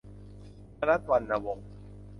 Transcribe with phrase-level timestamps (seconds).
[0.79, 1.67] มนัส วรรณวงศ์